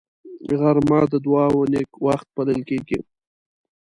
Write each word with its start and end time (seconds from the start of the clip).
غرمه 0.59 0.99
د 1.11 1.13
دعاو 1.25 1.61
نېک 1.71 1.91
وخت 2.05 2.27
بلل 2.35 2.59
کېږي 2.69 2.99